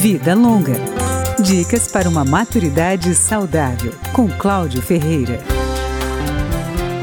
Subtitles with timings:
[0.00, 0.76] Vida Longa.
[1.42, 5.38] Dicas para uma maturidade saudável, com Cláudio Ferreira.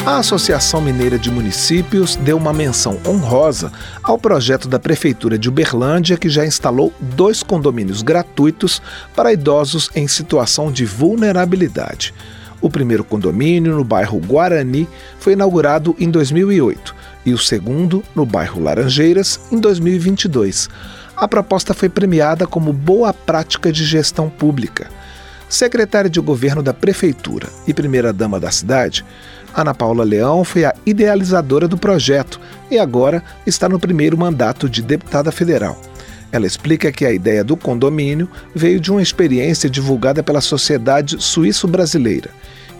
[0.03, 3.71] A Associação Mineira de Municípios deu uma menção honrosa
[4.01, 8.81] ao projeto da Prefeitura de Uberlândia, que já instalou dois condomínios gratuitos
[9.15, 12.15] para idosos em situação de vulnerabilidade.
[12.59, 14.89] O primeiro condomínio, no bairro Guarani,
[15.19, 16.95] foi inaugurado em 2008
[17.27, 20.67] e o segundo, no bairro Laranjeiras, em 2022.
[21.17, 24.87] A proposta foi premiada como boa prática de gestão pública.
[25.49, 29.03] Secretária de governo da prefeitura e primeira-dama da cidade,
[29.51, 34.83] Ana Paula Leão foi a idealizadora do projeto e agora está no primeiro mandato de
[34.83, 35.81] deputada federal.
[36.31, 42.29] Ela explica que a ideia do condomínio veio de uma experiência divulgada pela Sociedade Suíço-Brasileira.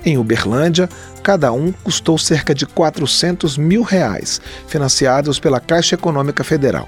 [0.07, 0.87] Em Uberlândia,
[1.21, 6.87] cada um custou cerca de 400 mil reais, financiados pela Caixa Econômica Federal.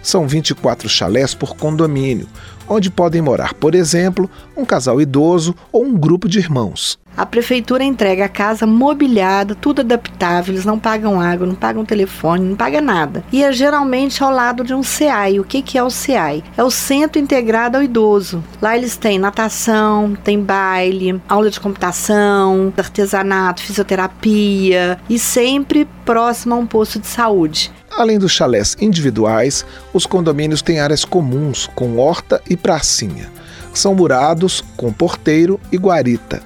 [0.00, 2.28] São 24 chalés por condomínio,
[2.68, 6.98] onde podem morar, por exemplo, um casal idoso ou um grupo de irmãos.
[7.14, 12.48] A prefeitura entrega a casa mobiliada, tudo adaptável, eles não pagam água, não pagam telefone,
[12.48, 13.22] não pagam nada.
[13.30, 15.38] E é geralmente ao lado de um CEAI.
[15.38, 16.42] O que, que é o CEAI?
[16.56, 18.42] É o Centro Integrado ao Idoso.
[18.62, 26.58] Lá eles têm natação, tem baile, aula de computação, artesanato, fisioterapia e sempre próximo a
[26.58, 27.70] um posto de saúde.
[27.96, 33.30] Além dos chalés individuais, os condomínios têm áreas comuns com horta e pracinha.
[33.74, 36.42] São murados com porteiro e guarita.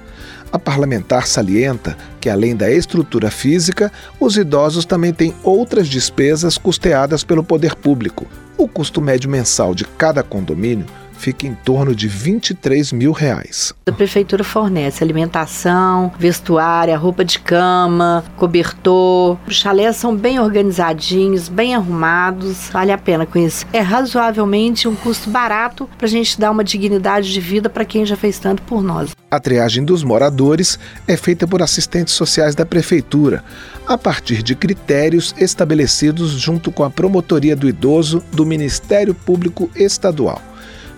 [0.51, 7.23] A parlamentar salienta que, além da estrutura física, os idosos também têm outras despesas custeadas
[7.23, 8.25] pelo poder público.
[8.57, 10.85] O custo médio mensal de cada condomínio
[11.17, 13.73] fica em torno de 23 mil reais.
[13.87, 19.37] A prefeitura fornece alimentação, vestuária, roupa de cama, cobertor.
[19.47, 23.67] Os chalés são bem organizadinhos, bem arrumados, vale a pena conhecer.
[23.73, 28.05] É razoavelmente um custo barato para a gente dar uma dignidade de vida para quem
[28.05, 29.11] já fez tanto por nós.
[29.29, 33.43] A triagem dos moradores é feita por assistentes sociais da prefeitura,
[33.85, 40.41] a partir de critérios estabelecidos junto com a Promotoria do Idoso do Ministério Público Estadual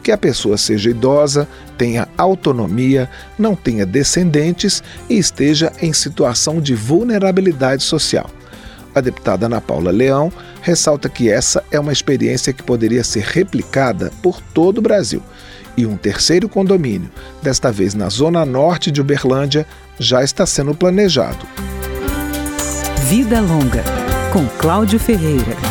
[0.01, 6.75] que a pessoa seja idosa, tenha autonomia, não tenha descendentes e esteja em situação de
[6.75, 8.29] vulnerabilidade social.
[8.93, 14.11] A deputada Ana Paula Leão ressalta que essa é uma experiência que poderia ser replicada
[14.21, 15.21] por todo o Brasil.
[15.77, 17.09] E um terceiro condomínio,
[17.41, 19.65] desta vez na zona norte de Uberlândia,
[19.97, 21.47] já está sendo planejado.
[23.07, 23.83] Vida Longa,
[24.33, 25.68] com Cláudio Ferreira.